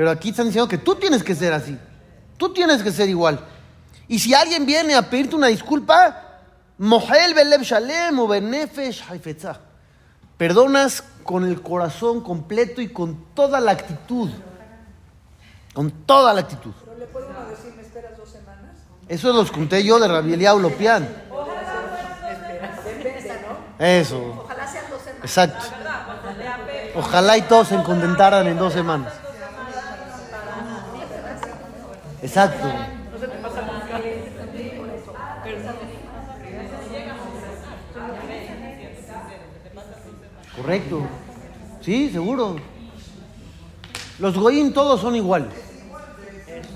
[0.00, 1.78] Pero aquí están diciendo que tú tienes que ser así.
[2.38, 3.38] Tú tienes que ser igual.
[4.08, 6.40] Y si alguien viene a pedirte una disculpa,
[6.78, 9.60] Mohel belev shalem o benefesh haifetzah.
[10.38, 14.30] Perdonas con el corazón completo y con toda la actitud.
[15.74, 16.72] Con toda la actitud.
[16.82, 18.76] Pero le puede uno decir, ¿me esperas dos semanas?
[19.06, 21.06] Eso los conté yo de Rabbi Eliyahu Lopian.
[23.78, 25.24] Eso, Ojalá sean dos semanas.
[25.24, 25.64] exacto.
[26.94, 29.12] Ojalá y todos se contentaran en dos semanas.
[32.22, 32.68] Exacto.
[40.56, 41.06] Correcto.
[41.80, 42.56] Sí, seguro.
[44.18, 45.48] Los goyim todos son iguales.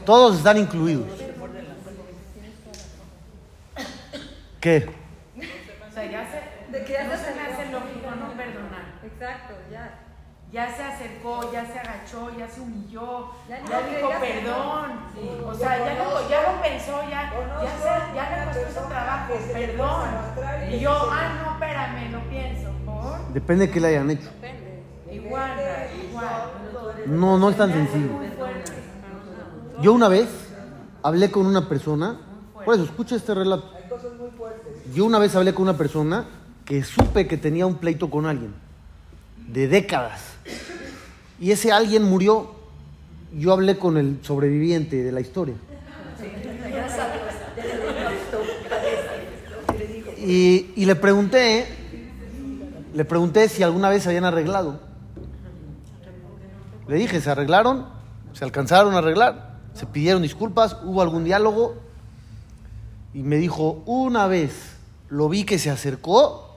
[0.07, 1.09] Todos están incluidos.
[4.61, 4.89] ¿Qué?
[5.37, 8.95] O sea, ya se, de que ya se me hace lógico no perdonar.
[9.05, 9.55] Exacto,
[10.55, 10.75] ya.
[10.77, 14.91] Se acercó, ya se agachó, ya se humilló, Ya ya, no, dijo ya se- perdón.
[15.47, 19.35] O sea, ya lo, ya lo pensó, ya, ya, se, ya le costó ese trabajo,
[19.53, 20.73] perdón.
[20.73, 22.71] Y yo, ah, no, espérame, lo pienso.
[22.87, 23.33] ¿Por?
[23.35, 24.31] Depende de qué le hayan hecho.
[25.11, 25.51] Igual,
[26.09, 26.43] igual.
[27.07, 28.11] No, no es tan sencillo.
[29.81, 30.29] Yo una vez
[31.03, 32.17] hablé con una persona,
[32.65, 33.71] por eso escucha este relato.
[34.93, 36.25] Yo una vez hablé con una persona
[36.65, 38.55] que supe que tenía un pleito con alguien
[39.49, 40.34] de décadas.
[41.45, 42.53] Y ese alguien murió.
[43.37, 45.57] Yo hablé con el sobreviviente de la historia.
[50.17, 51.67] Y, le pregunté,
[52.95, 54.81] le pregunté si alguna vez se habían arreglado.
[56.89, 57.89] Le dije, ¿se arreglaron?
[58.33, 59.59] ¿Se alcanzaron a arreglar?
[59.75, 60.79] ¿Se pidieron disculpas?
[60.83, 61.75] ¿Hubo algún diálogo?
[63.13, 64.79] Y me dijo, una vez
[65.11, 66.57] lo vi que se acercó,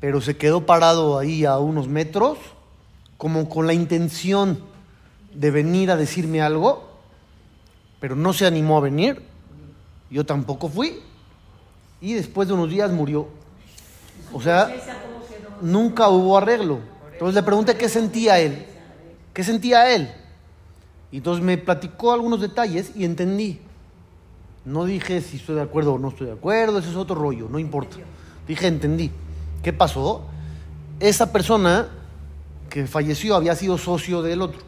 [0.00, 2.36] pero se quedó parado ahí a unos metros,
[3.20, 4.58] como con la intención
[5.34, 6.88] de venir a decirme algo,
[8.00, 9.20] pero no se animó a venir.
[10.10, 11.00] Yo tampoco fui.
[12.00, 13.28] Y después de unos días murió.
[14.32, 14.74] O sea,
[15.60, 16.78] nunca hubo arreglo.
[17.12, 18.64] Entonces le pregunté qué sentía él.
[19.34, 20.10] ¿Qué sentía él?
[21.12, 23.60] Y entonces me platicó algunos detalles y entendí.
[24.64, 27.50] No dije si estoy de acuerdo o no estoy de acuerdo, ese es otro rollo,
[27.50, 27.98] no importa.
[28.48, 29.10] Dije, entendí.
[29.62, 30.22] ¿Qué pasó?
[31.00, 31.99] Esa persona
[32.70, 34.60] que falleció había sido socio del otro.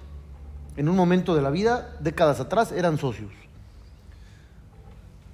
[0.77, 3.33] En un momento de la vida, décadas atrás, eran socios.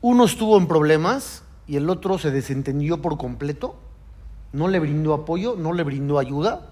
[0.01, 3.75] Uno estuvo en problemas y el otro se desentendió por completo,
[4.53, 6.71] no le brindó apoyo, no le brindó ayuda,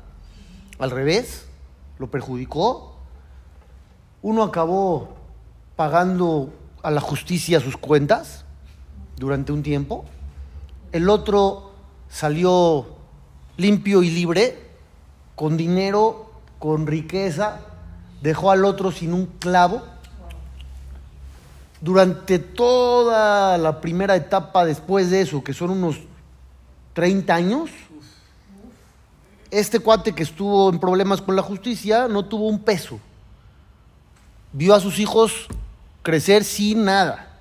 [0.79, 1.47] al revés,
[1.99, 2.97] lo perjudicó.
[4.23, 5.17] Uno acabó
[5.75, 8.45] pagando a la justicia sus cuentas
[9.17, 10.05] durante un tiempo,
[10.93, 11.73] el otro
[12.09, 12.87] salió
[13.57, 14.66] limpio y libre,
[15.37, 17.61] con dinero, con riqueza,
[18.23, 19.83] dejó al otro sin un clavo
[21.81, 26.01] durante toda la primera etapa después de eso, que son unos
[26.95, 27.71] 30 años,
[29.51, 32.99] este cuate que estuvo en problemas con la justicia no tuvo un peso.
[34.53, 35.47] Vio a sus hijos
[36.03, 37.39] crecer sin nada.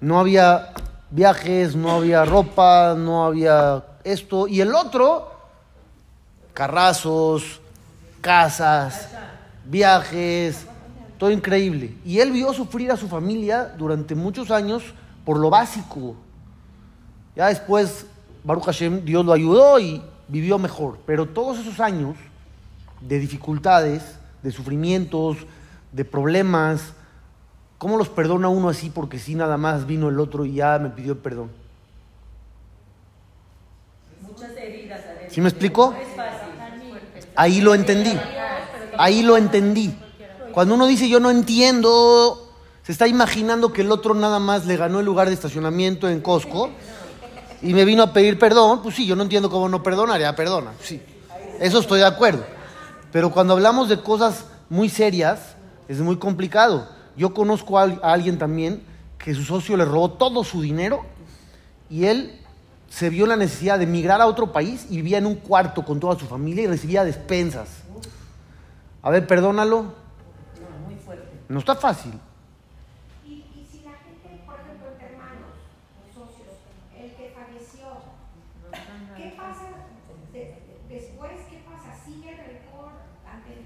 [0.00, 0.72] No había
[1.10, 4.46] viajes, no había ropa, no había esto.
[4.46, 5.32] Y el otro,
[6.58, 7.60] carrazos,
[8.20, 9.08] casas,
[9.64, 10.66] viajes,
[11.16, 11.94] todo increíble.
[12.04, 14.82] Y él vio sufrir a su familia durante muchos años
[15.24, 16.16] por lo básico.
[17.36, 18.06] Ya después,
[18.42, 20.98] Baruch Hashem, Dios lo ayudó y vivió mejor.
[21.06, 22.16] Pero todos esos años
[23.02, 25.36] de dificultades, de sufrimientos,
[25.92, 26.92] de problemas,
[27.78, 28.90] ¿cómo los perdona uno así?
[28.90, 31.52] Porque si nada más vino el otro y ya me pidió perdón.
[34.22, 35.02] Muchas heridas.
[35.28, 35.92] ¿Sí me explico?
[35.92, 36.47] No es fácil.
[37.38, 38.12] Ahí lo entendí.
[38.98, 39.96] Ahí lo entendí.
[40.52, 42.50] Cuando uno dice yo no entiendo,
[42.82, 46.20] se está imaginando que el otro nada más le ganó el lugar de estacionamiento en
[46.20, 46.70] Costco
[47.62, 48.82] y me vino a pedir perdón.
[48.82, 50.72] Pues sí, yo no entiendo cómo no perdonar, ya perdona.
[50.82, 51.00] Sí,
[51.60, 52.44] eso estoy de acuerdo.
[53.12, 55.54] Pero cuando hablamos de cosas muy serias,
[55.86, 56.88] es muy complicado.
[57.16, 58.82] Yo conozco a al- a alguien también
[59.16, 61.04] que su socio le robó todo su dinero
[61.88, 62.37] y él
[62.88, 66.00] se vio la necesidad de emigrar a otro país y vivía en un cuarto con
[66.00, 67.68] toda su familia y recibía despensas.
[69.02, 69.92] A ver, perdónalo.
[71.48, 72.12] No está fácil.
[73.24, 75.48] Y, y si la gente, por ejemplo, entre hermanos
[76.02, 76.48] o socios,
[76.98, 77.86] el que falleció,
[79.16, 79.62] ¿qué pasa
[80.32, 81.30] de- de- después?
[81.48, 82.04] ¿Qué pasa?
[82.04, 82.40] ¿Sigue el
[83.26, 83.64] ante-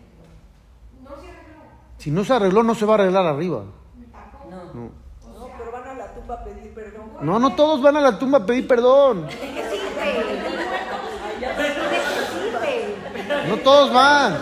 [1.02, 1.62] No se arregló.
[1.98, 3.64] Si no se arregló, no se va a arreglar arriba.
[4.12, 4.48] Tampoco.
[4.50, 4.90] No,
[5.32, 7.11] No, pero van a la tumba a pedir perdón.
[7.22, 9.26] No, no todos van a la tumba a pedir perdón.
[13.48, 14.38] No todos van.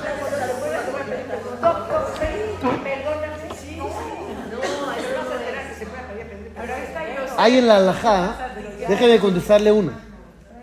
[7.36, 8.50] Hay en la alajá,
[8.86, 9.98] déjeme contestarle una.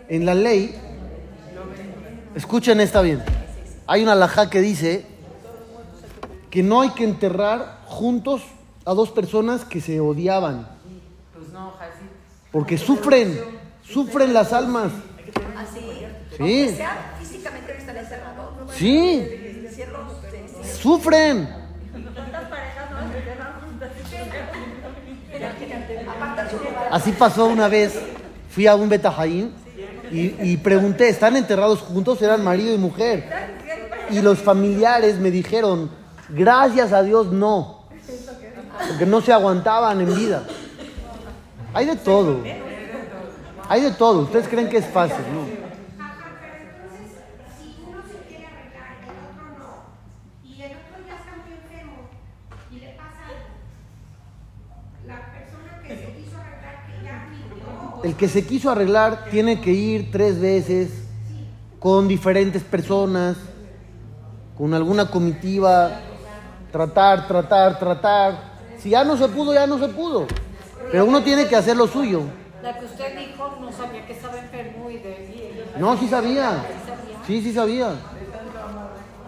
[0.08, 0.74] En la ley,
[2.34, 3.22] escuchen esta bien.
[3.86, 5.04] Hay una alajá que dice
[6.50, 8.42] que no hay que enterrar juntos
[8.84, 10.68] a dos personas que se odiaban.
[11.34, 11.72] Pues no.
[12.50, 13.38] Porque sufren,
[13.82, 14.92] sufren las almas.
[15.56, 16.06] Así.
[16.36, 16.78] Sí.
[18.76, 19.28] Sí,
[20.80, 21.48] sufren.
[26.90, 27.98] Así pasó una vez.
[28.50, 29.52] Fui a un Betajaín
[30.10, 32.20] y, y pregunté, ¿están enterrados juntos?
[32.22, 33.28] Eran marido y mujer.
[34.10, 35.90] Y los familiares me dijeron,
[36.30, 37.84] gracias a Dios no.
[38.88, 40.44] Porque no se aguantaban en vida.
[41.74, 42.42] Hay de todo.
[43.68, 44.22] Hay de todo.
[44.22, 45.68] Ustedes creen que es fácil, ¿no?
[58.04, 60.90] El que se quiso arreglar tiene que ir tres veces
[61.80, 63.36] con diferentes personas,
[64.56, 66.00] con alguna comitiva,
[66.70, 68.38] tratar, tratar, tratar.
[68.78, 70.26] Si ya no se pudo, ya no se pudo.
[70.90, 72.22] Pero uno tiene que hacer lo suyo.
[72.62, 76.64] La que usted dijo no sabía que estaba enfermo y de No, sí sabía.
[77.26, 77.90] Sí, sí sabía.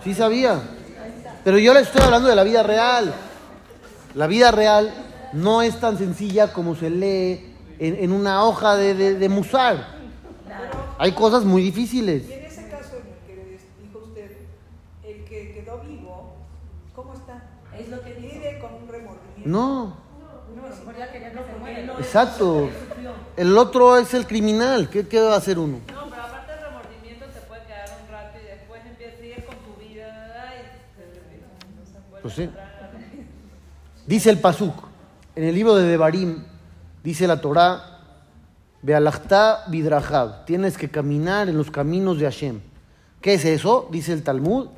[0.02, 0.60] Sí sabía.
[1.44, 3.12] Pero yo le estoy hablando de la vida real.
[4.14, 4.92] La vida real
[5.32, 10.00] no es tan sencilla como se lee en, en una hoja de, de, de musar.
[10.98, 12.28] Hay cosas muy difíciles.
[12.28, 14.30] Y en ese caso en el que dijo usted,
[15.04, 16.34] el que quedó vivo,
[16.94, 17.42] ¿cómo está?
[17.78, 18.14] Es lo que.
[18.14, 19.48] Vive con un remordimiento.
[19.48, 19.96] No,
[21.98, 22.70] Exacto.
[23.36, 24.88] El otro es el criminal.
[24.88, 25.80] ¿Qué, qué va a hacer uno?
[25.92, 29.44] No, pero aparte del remordimiento te puede quedar un rato y después empiezas a seguir
[29.44, 32.50] con tu vida y Pues sí.
[34.06, 34.74] Dice el Pasuk,
[35.36, 36.42] en el libro de Devarim,
[37.04, 37.98] dice la Torá,
[38.82, 40.46] Bealachta bidrajab.
[40.46, 42.60] Tienes que caminar en los caminos de Hashem.
[43.20, 43.88] ¿Qué es eso?
[43.92, 44.68] Dice el Talmud.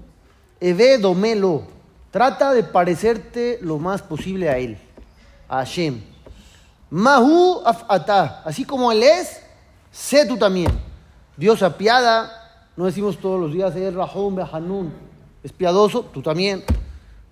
[0.61, 1.63] Eve domelo.
[2.11, 4.77] Trata de parecerte lo más posible a él,
[5.53, 6.03] Hashem.
[6.91, 8.43] Mahu afata.
[8.45, 9.41] Así como él es,
[9.91, 10.71] sé tú también.
[11.37, 12.31] Dios apiada.
[12.77, 14.93] No decimos todos los días, es Rahum Behanun.
[15.43, 16.65] Es piadoso, tú también.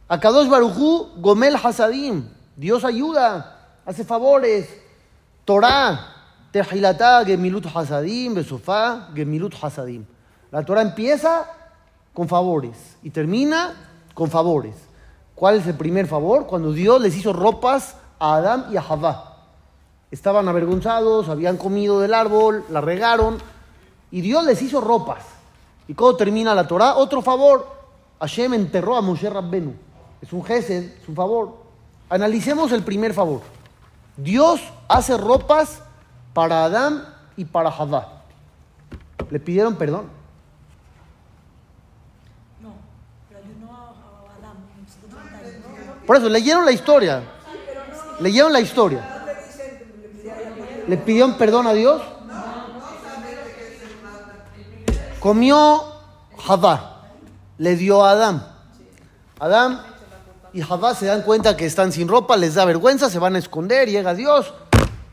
[0.08, 2.28] Akadosh Barujú, Gomel Hasadim.
[2.56, 4.68] Dios ayuda, hace favores.
[5.44, 6.14] Torah,
[6.52, 10.04] Tehilatá, Gemilut Hasadim, Besofá, Gemilut Hasadim.
[10.50, 11.46] La Torah empieza
[12.12, 13.74] con favores y termina
[14.14, 14.74] con favores.
[15.34, 16.46] ¿Cuál es el primer favor?
[16.46, 19.36] Cuando Dios les hizo ropas a Adán y a Javá.
[20.10, 23.38] Estaban avergonzados, habían comido del árbol, la regaron
[24.10, 25.24] y Dios les hizo ropas.
[25.88, 26.96] ¿Y cuando termina la Torah?
[26.96, 27.66] Otro favor.
[28.20, 29.74] Hashem enterró a Moshe Rabbenu.
[30.20, 31.56] Es un gesed, es un favor.
[32.08, 33.40] Analicemos el primer favor.
[34.16, 35.82] Dios hace ropas
[36.34, 37.04] para Adán
[37.36, 38.22] y para Javá.
[39.30, 40.20] ¿Le pidieron perdón?
[46.06, 47.22] Por eso, leyeron la historia.
[48.20, 49.06] Leyeron la historia.
[50.86, 52.02] ¿Le pidieron perdón a Dios?
[55.18, 55.82] Comió
[56.38, 57.02] Javá.
[57.58, 58.46] Le dio a Adán.
[59.38, 59.82] Adán
[60.52, 63.38] y Javá se dan cuenta que están sin ropa, les da vergüenza, se van a
[63.38, 64.52] esconder, llega Dios.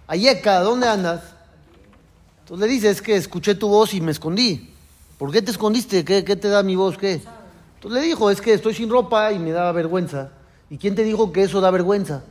[0.07, 1.21] Ayeka, ¿dónde andas?
[2.39, 4.73] Entonces le dice, es que escuché tu voz y me escondí.
[5.17, 6.05] ¿Por qué te escondiste?
[6.05, 6.97] ¿Qué, te da mi voz?
[6.97, 7.21] ¿Qué?
[7.75, 10.31] Entonces le dijo, es que estoy sin ropa y me da vergüenza.
[10.69, 12.23] ¿Y quién te dijo que eso da vergüenza?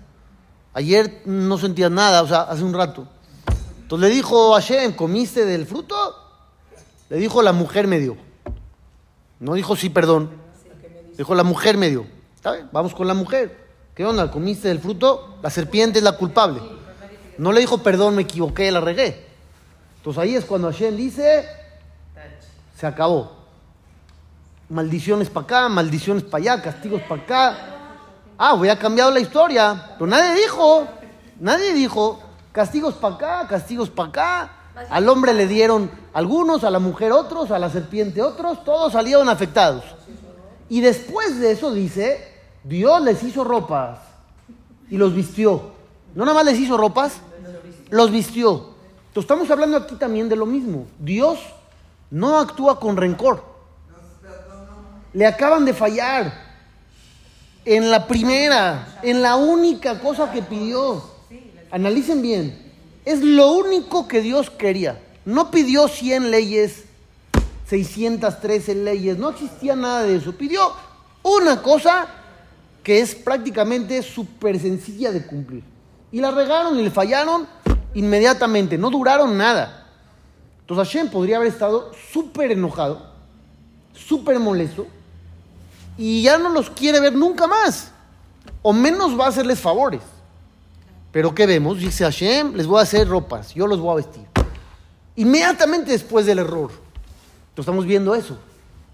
[0.76, 3.08] Ayer no sentías nada, o sea, hace un rato.
[3.80, 5.96] Entonces le dijo a Hashem, ¿comiste del fruto?
[7.08, 8.18] Le dijo, la mujer me dio.
[9.40, 10.32] No dijo sí, perdón.
[11.16, 12.06] Dijo, la mujer me dio.
[12.72, 13.56] Vamos con la mujer.
[13.94, 14.30] ¿Qué onda?
[14.30, 15.38] ¿Comiste del fruto?
[15.40, 16.60] La serpiente es la culpable.
[17.38, 19.24] No le dijo, perdón, me equivoqué, la regué.
[19.96, 21.46] Entonces ahí es cuando Hashem dice,
[22.78, 23.34] se acabó.
[24.68, 27.75] Maldiciones para acá, maldiciones para allá, castigos para acá.
[28.38, 29.92] Ah, voy a cambiar la historia.
[29.94, 30.86] Pero nadie dijo,
[31.40, 32.20] nadie dijo,
[32.52, 34.52] castigos para acá, castigos para acá.
[34.90, 39.28] Al hombre le dieron algunos, a la mujer otros, a la serpiente otros, todos salieron
[39.28, 39.84] afectados.
[40.68, 44.00] Y después de eso dice, Dios les hizo ropas
[44.90, 45.72] y los vistió.
[46.14, 47.20] No nada más les hizo ropas,
[47.88, 48.74] los vistió.
[49.08, 50.86] Entonces estamos hablando aquí también de lo mismo.
[50.98, 51.38] Dios
[52.10, 53.42] no actúa con rencor.
[55.14, 56.45] Le acaban de fallar.
[57.66, 61.02] En la primera, en la única cosa que pidió.
[61.72, 62.72] Analicen bien.
[63.04, 65.02] Es lo único que Dios quería.
[65.24, 66.84] No pidió 100 leyes,
[67.68, 69.18] 613 leyes.
[69.18, 70.32] No existía nada de eso.
[70.32, 70.60] Pidió
[71.24, 72.06] una cosa
[72.84, 75.64] que es prácticamente súper sencilla de cumplir.
[76.12, 77.48] Y la regaron y le fallaron
[77.94, 78.78] inmediatamente.
[78.78, 79.88] No duraron nada.
[80.60, 83.10] Entonces Hashem podría haber estado súper enojado,
[83.92, 84.86] súper molesto,
[85.96, 87.90] y ya no los quiere ver nunca más.
[88.62, 90.00] O menos va a hacerles favores.
[91.12, 91.78] Pero ¿qué vemos?
[91.78, 94.24] Dice Hashem, les voy a hacer ropas, yo los voy a vestir.
[95.14, 96.70] Inmediatamente después del error.
[96.70, 98.38] Entonces estamos viendo eso.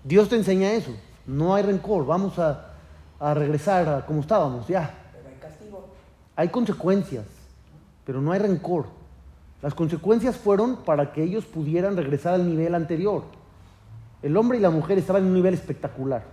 [0.05, 0.93] Dios te enseña eso.
[1.27, 2.75] No hay rencor, vamos a,
[3.19, 4.99] a regresar a como estábamos, ya.
[6.37, 7.25] Hay consecuencias,
[8.07, 8.87] pero no hay rencor.
[9.61, 13.23] Las consecuencias fueron para que ellos pudieran regresar al nivel anterior.
[14.23, 16.25] El hombre y la mujer estaban en un nivel espectacular.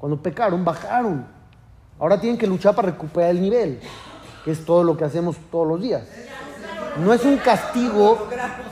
[0.00, 1.26] Cuando pecaron, bajaron.
[1.98, 3.78] Ahora tienen que luchar para recuperar el nivel,
[4.44, 6.02] que es todo lo que hacemos todos los días.
[6.98, 8.26] No es un castigo,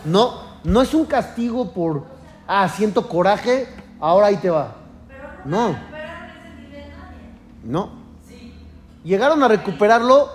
[0.07, 2.07] no, no es un castigo por,
[2.47, 3.69] ah, siento coraje,
[4.01, 4.75] ahora ahí te va.
[5.45, 5.77] No.
[7.62, 7.91] No.
[9.05, 10.31] Llegaron a recuperarlo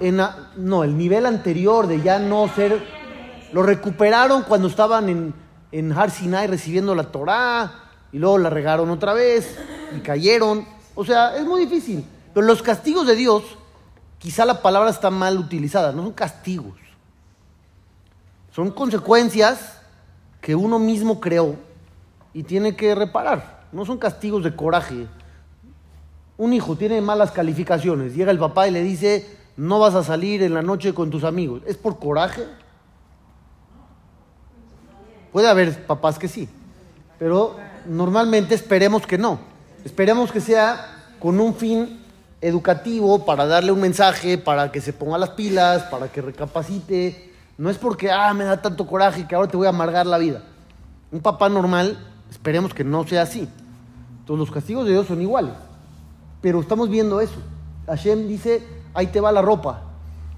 [0.00, 2.82] en, a- no, el nivel anterior de ya no ser,
[3.52, 5.34] lo recuperaron cuando estaban en,
[5.72, 7.72] en Har Sinai recibiendo la Torá
[8.12, 9.58] y luego la regaron otra vez
[9.96, 10.66] y cayeron.
[10.94, 12.04] O sea, es muy difícil.
[12.34, 13.42] Pero los castigos de Dios,
[14.18, 16.78] quizá la palabra está mal utilizada, no son castigos.
[18.52, 19.80] Son consecuencias
[20.40, 21.56] que uno mismo creó
[22.32, 23.66] y tiene que reparar.
[23.72, 25.06] No son castigos de coraje.
[26.36, 30.42] Un hijo tiene malas calificaciones, llega el papá y le dice, no vas a salir
[30.42, 31.62] en la noche con tus amigos.
[31.66, 32.46] ¿Es por coraje?
[35.32, 36.48] Puede haber papás que sí,
[37.18, 39.40] pero normalmente esperemos que no.
[39.84, 42.00] Esperemos que sea con un fin
[42.40, 47.32] educativo para darle un mensaje, para que se ponga las pilas, para que recapacite.
[47.56, 50.18] No es porque, ah, me da tanto coraje que ahora te voy a amargar la
[50.18, 50.42] vida.
[51.10, 51.98] Un papá normal,
[52.30, 53.48] esperemos que no sea así.
[54.20, 55.54] Entonces los castigos de Dios son iguales.
[56.40, 57.40] Pero estamos viendo eso.
[57.86, 59.82] Hashem dice, ahí te va la ropa.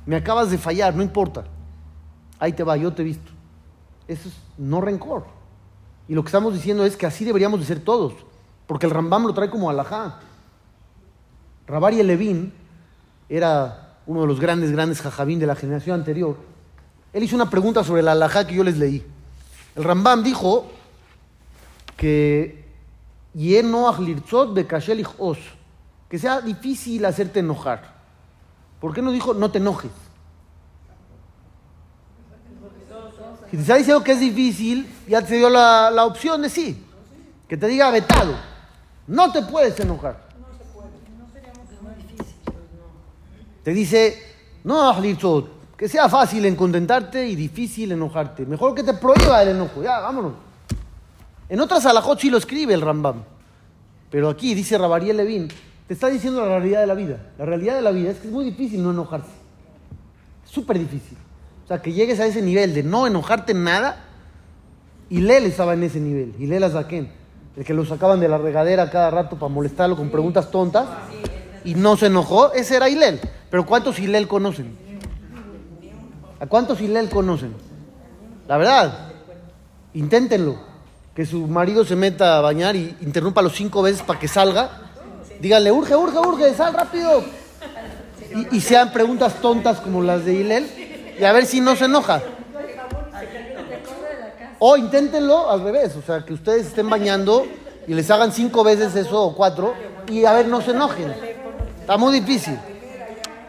[0.07, 1.45] Me acabas de fallar, no importa.
[2.39, 3.31] ahí te va, yo te he visto.
[4.09, 5.25] Eso es no rencor.
[6.09, 8.15] Y lo que estamos diciendo es que así deberíamos de ser todos,
[8.71, 10.21] porque el Rambam lo trae como alajá.
[11.67, 12.53] Rabari Levin
[13.29, 16.37] era uno de los grandes, grandes jajabín de la generación anterior.
[17.13, 19.05] Él hizo una pregunta sobre la alajá que yo les leí.
[19.75, 20.71] El Rambam dijo
[21.97, 22.65] que
[26.09, 27.97] que sea difícil hacerte enojar.
[28.81, 29.91] ¿Por qué no dijo no te enojes?
[33.51, 36.87] Si te está diciendo que es difícil, ya te dio la, la opción de sí.
[37.49, 38.50] Que te diga vetado.
[39.11, 40.21] No te puedes enojar.
[43.65, 44.17] Te dice,
[44.63, 44.97] no,
[45.77, 48.47] que sea fácil en contentarte y difícil enojarte.
[48.47, 49.83] Mejor que te prohíba el enojo.
[49.83, 50.35] Ya, vámonos.
[51.49, 53.25] En otras alajot sí lo escribe el Rambam.
[54.11, 55.49] Pero aquí dice Rabariel Levin,
[55.89, 57.33] te está diciendo la realidad de la vida.
[57.37, 59.33] La realidad de la vida es que es muy difícil no enojarse.
[60.45, 61.19] Súper difícil.
[61.65, 64.05] O sea, que llegues a ese nivel de no enojarte en nada.
[65.09, 66.37] Y Lel estaba en ese nivel.
[66.39, 67.20] Y Lel Azaken,
[67.57, 70.87] el que lo sacaban de la regadera cada rato para molestarlo con preguntas tontas.
[71.65, 73.21] Y no se enojó, ese era Hilel.
[73.51, 74.79] Pero ¿cuántos Hilel conocen?
[76.39, 77.55] ¿A cuántos Hilel conocen?
[78.49, 79.13] La verdad,
[79.95, 80.71] inténtenlo.
[81.15, 84.71] Que su marido se meta a bañar y interrumpa los cinco veces para que salga.
[85.41, 87.23] Díganle, urge, urge, urge, sal rápido.
[88.53, 91.15] Y, sean preguntas tontas como las de Hilel.
[91.19, 92.23] Y a ver si no se enoja.
[94.61, 95.97] O inténtenlo al revés.
[95.97, 97.45] O sea, que ustedes estén bañando
[97.89, 99.75] y les hagan cinco veces eso o cuatro.
[100.07, 101.13] Y a ver, no se enojen.
[101.81, 102.57] Está muy difícil.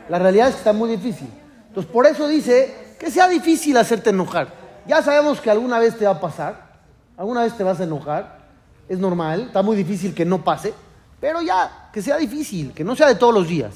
[0.09, 1.30] La realidad es que está muy difícil.
[1.68, 4.47] Entonces, por eso dice que sea difícil hacerte enojar.
[4.88, 6.82] Ya sabemos que alguna vez te va a pasar,
[7.16, 8.39] alguna vez te vas a enojar,
[8.89, 10.74] es normal, está muy difícil que no pase,
[11.20, 13.74] pero ya, que sea difícil, que no sea de todos los días.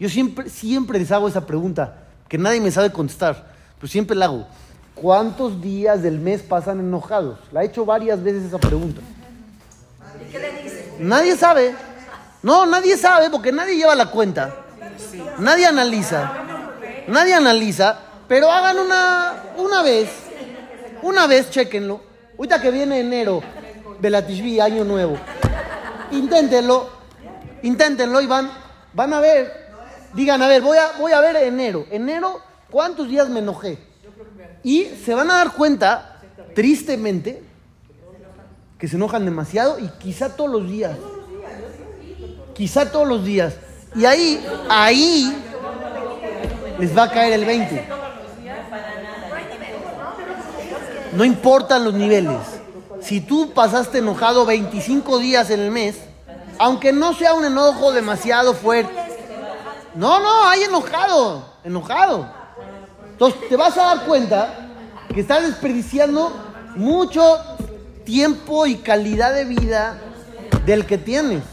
[0.00, 1.98] Yo siempre, siempre les hago esa pregunta,
[2.28, 4.46] que nadie me sabe contestar, pero siempre la hago.
[4.94, 7.38] ¿Cuántos días del mes pasan enojados?
[7.50, 9.00] La he hecho varias veces esa pregunta.
[10.20, 10.84] ¿Y qué le dices?
[10.98, 11.74] Nadie sabe.
[12.42, 14.54] No, nadie sabe porque nadie lleva la cuenta.
[15.38, 16.32] Nadie analiza.
[17.08, 20.08] Nadie analiza, pero hagan una, una vez.
[21.02, 22.00] Una vez, chequenlo.
[22.36, 23.42] Ahorita que viene enero,
[24.00, 25.16] Belatishvi, año nuevo.
[26.12, 26.88] Inténtenlo.
[27.62, 28.50] Inténtenlo y van,
[28.92, 29.62] van a ver.
[30.14, 31.86] Digan, a ver, voy a, voy a ver enero.
[31.90, 32.40] Enero,
[32.70, 33.78] ¿cuántos días me enojé?
[34.62, 36.20] Y se van a dar cuenta,
[36.54, 37.42] tristemente,
[38.78, 40.96] que se enojan demasiado y quizá todos los días.
[42.54, 43.54] Quizá todos los días.
[43.94, 45.36] Y ahí, ahí
[46.78, 47.88] les va a caer el 20.
[51.12, 52.38] No importan los niveles.
[53.00, 55.96] Si tú pasaste enojado 25 días en el mes,
[56.58, 58.92] aunque no sea un enojo demasiado fuerte.
[59.94, 62.41] No, no, hay enojado, enojado.
[63.24, 64.52] Entonces te vas a dar cuenta
[65.14, 66.32] que estás desperdiciando
[66.74, 67.38] mucho
[68.04, 69.96] tiempo y calidad de vida
[70.66, 71.44] del que tienes.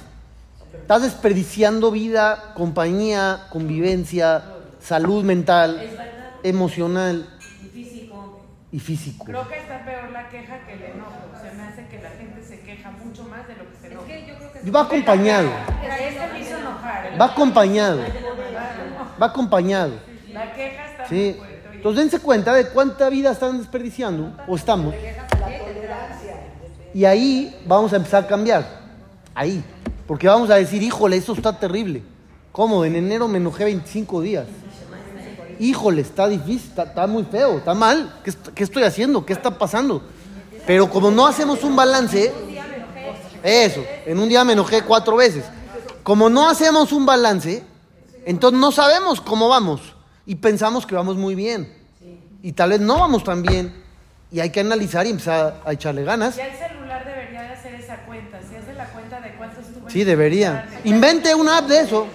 [0.73, 4.43] Estás desperdiciando vida, compañía, convivencia,
[4.79, 5.79] salud mental,
[6.41, 8.41] emocional y físico.
[8.71, 9.25] Y físico.
[9.25, 11.19] Creo que está peor la queja que el enojo.
[11.39, 14.07] Se me hace que la gente se queja mucho más de lo que se enoja.
[14.11, 15.49] Es que yo creo que va acompañado.
[15.83, 17.21] Este me hizo enojar.
[17.21, 18.01] Va acompañado.
[19.21, 19.93] Va acompañado.
[20.33, 21.39] La queja está sí.
[21.79, 24.93] Entonces dense cuenta de cuánta vida están desperdiciando o estamos.
[26.93, 28.67] Y ahí vamos a empezar a cambiar.
[29.33, 29.63] Ahí.
[30.05, 32.03] Porque vamos a decir, híjole, eso está terrible.
[32.51, 32.83] ¿Cómo?
[32.83, 34.45] En enero me enojé 25 días.
[35.57, 38.13] Híjole, está difícil, está, muy feo, está mal.
[38.25, 39.25] ¿Qué, estoy haciendo?
[39.25, 40.01] ¿Qué está pasando?
[40.67, 42.33] Pero como no hacemos un balance,
[43.41, 45.45] eso, en un día me enojé cuatro veces.
[46.03, 47.63] Como no hacemos un balance,
[48.25, 49.95] entonces no sabemos cómo vamos
[50.29, 51.73] y pensamos que vamos muy bien.
[52.43, 53.73] Y tal vez no vamos tan bien.
[54.31, 56.35] Y hay que analizar y empezar a echarle ganas.
[56.35, 58.39] Ya el celular debería de hacer esa cuenta.
[58.47, 60.69] Si hace la cuenta de cuánto Sí, debería.
[60.83, 62.05] Invente una app de eso.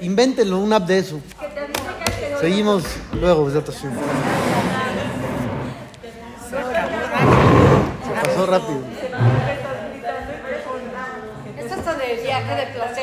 [0.00, 1.20] Invéntenlo, una app de eso.
[2.40, 3.92] Seguimos luego, presentación.
[8.06, 8.80] Se pasó rápido.
[11.58, 12.99] Es hasta de viaje de placer